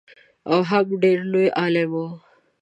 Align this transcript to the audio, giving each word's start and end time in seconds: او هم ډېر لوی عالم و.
او 0.51 0.59
هم 0.69 0.87
ډېر 1.03 1.19
لوی 1.31 1.47
عالم 1.59 1.89
و. 1.95 2.03